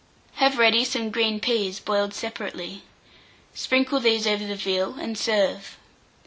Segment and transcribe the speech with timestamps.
[0.37, 2.81] Have ready some green peas, boiled separately;
[3.53, 5.77] sprinkle these over the veal, and serve.